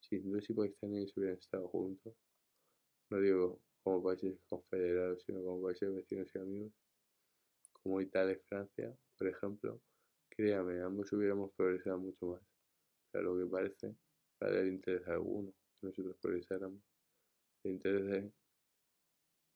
Si 0.00 0.16
hindúes 0.16 0.50
y 0.50 0.54
pakistaníes 0.54 1.16
hubieran 1.16 1.38
estado 1.38 1.68
juntos, 1.68 2.14
no 3.14 3.20
digo 3.20 3.60
como 3.82 4.02
países 4.02 4.40
confederados, 4.48 5.22
sino 5.22 5.42
como 5.44 5.62
países 5.62 5.94
vecinos 5.94 6.28
y 6.34 6.38
amigos, 6.38 6.72
como 7.72 8.00
Italia 8.00 8.32
y 8.34 8.48
Francia, 8.48 8.96
por 9.16 9.28
ejemplo, 9.28 9.80
Créame, 10.36 10.80
ambos 10.82 11.12
hubiéramos 11.12 11.52
progresado 11.52 11.96
mucho 11.96 12.26
más, 12.26 12.42
pero 13.12 13.34
lo 13.34 13.44
que 13.44 13.48
parece, 13.48 13.94
para 14.36 14.58
el 14.60 14.66
interés 14.66 15.06
alguno 15.06 15.52
que 15.80 15.86
nosotros 15.86 16.16
progresáramos. 16.20 16.82
El 17.62 17.72
interés 17.72 18.04
de, 18.04 18.32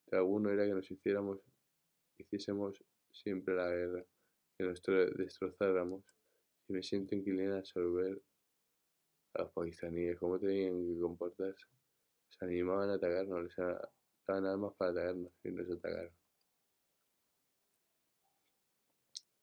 de 0.06 0.16
alguno 0.16 0.50
era 0.50 0.64
que 0.66 0.74
nos 0.74 0.88
hiciéramos, 0.88 1.40
hiciésemos 2.16 2.80
siempre 3.10 3.56
la 3.56 3.68
guerra, 3.68 4.04
que 4.56 4.66
nos 4.66 4.80
destrozáramos. 5.16 6.04
Y 6.68 6.74
me 6.74 6.82
siento 6.84 7.16
inclinada 7.16 7.56
a 7.56 7.58
absorber 7.58 8.22
a 9.34 9.42
los 9.42 9.52
pakistaníes, 9.52 10.16
cómo 10.16 10.38
tenían 10.38 10.94
que 10.94 11.00
comportarse. 11.00 11.66
Se 12.28 12.44
animaban 12.44 12.90
a 12.90 12.94
atacarnos, 12.94 13.42
les 13.44 13.56
daban 14.26 14.46
armas 14.46 14.74
para 14.76 14.90
atacarnos 14.92 15.32
y 15.44 15.50
nos 15.50 15.70
atacaron. 15.70 16.12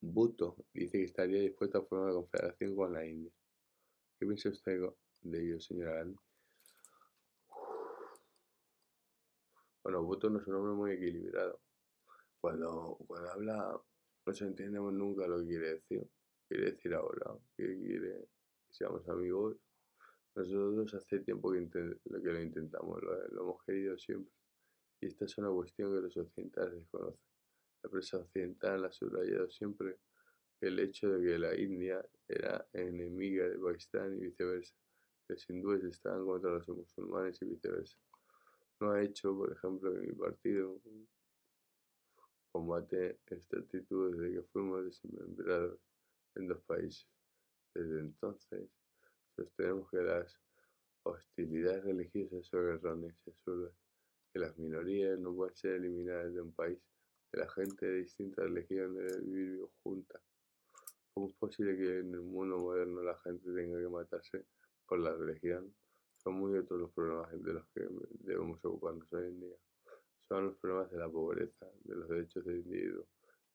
Bhutto 0.01 0.55
dice 0.73 0.99
que 0.99 1.05
estaría 1.05 1.41
dispuesto 1.41 1.79
a 1.79 1.85
formar 1.85 2.09
una 2.09 2.21
confederación 2.21 2.75
con 2.75 2.93
la 2.93 3.05
India. 3.05 3.31
¿Qué 4.19 4.25
piensa 4.25 4.49
usted 4.49 4.79
de 5.21 5.43
ello, 5.43 5.59
señora 5.59 5.95
Gandhi? 5.95 6.19
Bueno, 9.83 10.03
Bhutto 10.03 10.29
no 10.29 10.39
es 10.39 10.47
un 10.47 10.55
hombre 10.55 10.73
muy 10.73 10.91
equilibrado. 10.91 11.59
Cuando, 12.39 12.97
cuando 13.07 13.31
habla 13.31 13.81
no 14.25 14.33
se 14.33 14.45
entiende 14.45 14.79
nunca 14.79 15.27
lo 15.27 15.39
que 15.39 15.47
quiere 15.47 15.73
decir. 15.75 16.09
Quiere 16.47 16.71
decir 16.71 16.93
ahora 16.93 17.37
que 17.55 17.63
quiere 17.77 18.27
que 18.67 18.73
seamos 18.73 19.07
amigos. 19.09 19.57
Nosotros 20.35 20.93
hace 20.93 21.19
tiempo 21.19 21.51
que, 21.51 21.59
lo 21.59 22.41
intentamos, 22.41 23.01
lo, 23.01 23.27
lo 23.29 23.41
hemos 23.41 23.63
querido 23.63 23.97
siempre. 23.97 24.33
Y 25.01 25.07
esta 25.07 25.25
es 25.25 25.37
una 25.37 25.49
cuestión 25.49 25.93
que 25.93 26.01
los 26.01 26.17
occidentales 26.17 26.75
desconocen. 26.75 27.25
La 27.83 27.89
prensa 27.89 28.17
occidental 28.17 28.85
ha 28.85 28.91
subrayado 28.91 29.49
siempre 29.49 29.99
el 30.61 30.79
hecho 30.79 31.09
de 31.09 31.25
que 31.25 31.39
la 31.39 31.55
India 31.55 32.03
era 32.27 32.67
enemiga 32.73 33.47
de 33.47 33.59
Pakistán 33.59 34.15
y 34.15 34.21
viceversa, 34.21 34.75
que 35.27 35.33
los 35.33 35.49
hindúes 35.49 35.83
estaban 35.83 36.25
contra 36.25 36.51
los 36.51 36.67
musulmanes 36.67 37.41
y 37.41 37.45
viceversa. 37.45 37.97
No 38.79 38.91
ha 38.91 39.03
hecho, 39.03 39.35
por 39.37 39.51
ejemplo, 39.51 39.93
que 39.93 39.99
mi 39.99 40.13
partido 40.13 40.81
combate 42.51 43.19
esta 43.27 43.59
actitud 43.59 44.11
desde 44.11 44.35
que 44.35 44.43
fuimos 44.43 44.85
desmembrados 44.85 45.79
en 46.35 46.47
dos 46.47 46.61
países. 46.63 47.07
Desde 47.73 47.99
entonces, 47.99 48.69
sostenemos 49.35 49.89
que 49.89 49.97
las 49.97 50.39
hostilidades 51.03 51.83
religiosas 51.83 52.45
son 52.47 52.69
erróneas 52.69 53.15
y 53.25 53.29
absurdas, 53.29 53.73
que 54.33 54.39
las 54.39 54.57
minorías 54.57 55.19
no 55.19 55.33
pueden 55.35 55.55
ser 55.55 55.73
eliminadas 55.73 56.33
de 56.33 56.41
un 56.41 56.53
país 56.53 56.79
la 57.35 57.49
gente 57.49 57.85
de 57.85 57.97
distintas 57.97 58.45
religiones 58.45 58.95
debe 58.95 59.25
vivir 59.25 59.65
junta. 59.83 60.21
¿Cómo 61.13 61.27
es 61.27 61.33
posible 61.35 61.77
que 61.77 61.99
en 61.99 62.13
el 62.13 62.21
mundo 62.21 62.57
moderno 62.57 63.01
la 63.01 63.17
gente 63.19 63.53
tenga 63.53 63.79
que 63.79 63.89
matarse 63.89 64.45
por 64.85 64.99
la 64.99 65.13
religión? 65.13 65.73
Son 66.17 66.33
muy 66.35 66.57
otros 66.57 66.79
los 66.79 66.91
problemas 66.91 67.31
de 67.31 67.53
los 67.53 67.67
que 67.67 67.87
debemos 68.19 68.63
ocuparnos 68.63 69.11
hoy 69.13 69.27
en 69.27 69.39
día. 69.41 69.55
Son 70.27 70.45
los 70.45 70.57
problemas 70.57 70.91
de 70.91 70.97
la 70.97 71.09
pobreza, 71.09 71.67
de 71.83 71.95
los 71.95 72.09
derechos 72.09 72.45
del 72.45 72.57
individuo, 72.57 73.05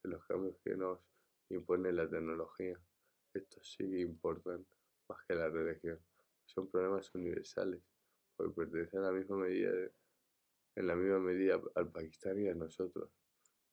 de 0.03 0.11
los 0.11 0.25
cambios 0.27 0.57
que 0.63 0.77
nos 0.77 1.01
impone 1.49 1.93
la 1.93 2.09
tecnología. 2.09 2.79
Estos 3.35 3.67
sí 3.73 3.91
que 3.91 4.01
importan 4.01 4.65
más 5.11 5.25
que 5.27 5.35
la 5.35 5.49
religión. 5.49 5.99
Son 6.47 6.71
problemas 6.71 7.15
universales, 7.15 7.83
porque 8.37 8.55
pertenecen 8.55 9.01
a 9.01 9.03
la 9.05 9.13
misma 9.13 9.37
medida 9.37 9.73
en 10.77 10.87
la 10.87 10.95
misma 10.95 11.19
medida 11.19 11.61
al 11.75 11.91
Pakistán 11.91 12.41
y 12.41 12.49
a 12.49 12.55
nosotros 12.55 13.11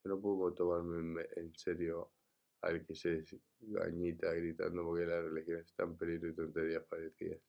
no 0.08 0.20
puedo 0.20 0.53
tomarme 0.53 1.27
en 1.36 1.53
serio 1.56 2.12
al 2.62 2.86
que 2.86 2.96
se 2.96 3.24
gañita 3.60 4.34
gritando 4.34 4.84
porque 4.84 5.06
la 5.06 5.22
religión 5.22 5.60
está 5.60 5.84
en 5.84 5.98
peligro 5.98 6.29
y 6.29 6.36
tonterías 6.36 6.84
parecidas. 6.86 7.39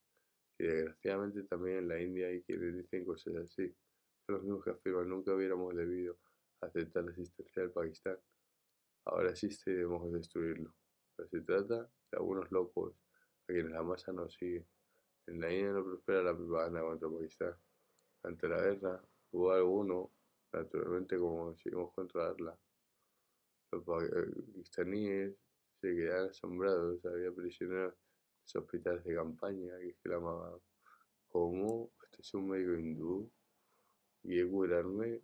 Y 0.59 0.65
desgraciadamente 0.65 1.45
también 1.45 1.79
en 1.79 1.89
la 1.89 2.01
India 2.01 2.27
hay 2.27 2.43
quienes 2.43 2.75
dicen 2.75 3.05
cosas 3.05 3.37
así. 3.37 3.75
Son 4.27 4.35
los 4.35 4.43
mismos 4.43 4.65
que 4.65 4.71
afirman 4.71 5.09
nunca 5.09 5.35
hubiéramos 5.35 5.75
debido 5.75 6.19
aceptar 6.61 7.05
la 7.05 7.11
existencia 7.13 7.63
del 7.63 7.71
Pakistán. 7.71 8.19
Ahora 9.07 9.31
existe 9.31 9.71
y 9.71 9.75
debemos 9.75 10.13
destruirlo. 10.13 10.75
Pero 11.17 11.29
se 11.29 11.41
trata 11.41 11.83
de 12.11 12.19
algunos 12.19 12.51
locos 12.51 12.95
a 13.49 13.53
quienes 13.53 13.73
la 13.73 13.83
masa 13.83 14.13
no 14.13 14.29
sigue. 14.29 14.67
En 15.27 15.41
la 15.41 15.53
India 15.53 15.73
no 15.73 15.85
prospera 15.85 16.23
la 16.23 16.37
propaganda 16.37 16.81
contra 16.83 17.09
Pakistán. 17.09 17.55
Ante 18.25 18.49
la 18.49 18.61
guerra 18.63 19.03
hubo 19.33 19.53
alguno 19.53 20.13
Naturalmente, 20.53 21.19
como 21.19 21.45
conseguimos 21.45 21.93
controlarla, 21.93 22.59
los 23.71 23.85
pakistaníes 23.85 25.37
se 25.81 25.95
quedaron 25.95 26.31
asombrados. 26.31 27.05
Había 27.05 27.31
prisioneros 27.33 27.93
en 27.93 27.99
los 28.45 28.57
hospitales 28.57 29.05
de 29.05 29.15
campaña 29.15 29.79
que 29.79 29.89
exclamaban: 29.91 30.59
¿Cómo? 31.29 31.93
¿Usted 32.03 32.21
es 32.21 32.35
un 32.35 32.49
médico 32.49 32.79
hindú? 32.79 33.31
¿Y 34.25 34.43
curarme? 34.45 35.21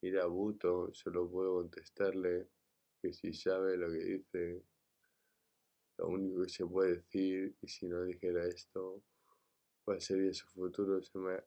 Mira, 0.00 0.26
Buto, 0.26 0.92
solo 0.94 1.30
puedo 1.30 1.56
contestarle 1.56 2.48
que 3.02 3.12
si 3.12 3.34
sabe 3.34 3.76
lo 3.76 3.90
que 3.90 3.98
dice, 3.98 4.62
lo 5.98 6.08
único 6.08 6.42
que 6.42 6.48
se 6.48 6.66
puede 6.66 6.96
decir, 6.96 7.56
y 7.60 7.68
si 7.68 7.86
no 7.86 8.04
dijera 8.04 8.46
esto, 8.46 9.02
¿cuál 9.84 10.00
sería 10.00 10.32
su 10.32 10.46
futuro? 10.48 11.02
Se 11.02 11.18
me 11.18 11.38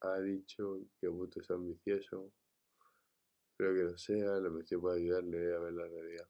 ha 0.00 0.20
dicho 0.20 0.80
que 1.00 1.08
Buto 1.08 1.40
es 1.40 1.50
ambicioso. 1.50 2.32
Espero 3.50 3.74
que 3.74 3.82
lo 3.82 3.98
sea, 3.98 4.38
lo 4.38 4.50
mejor 4.50 4.80
puede 4.80 5.00
ayudarle 5.00 5.54
a 5.54 5.58
ver 5.58 5.72
la 5.72 5.88
realidad. 5.88 6.28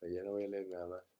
Mañana 0.00 0.30
voy 0.30 0.44
a 0.44 0.48
leer 0.48 0.68
nada 0.68 0.86
más. 0.86 1.11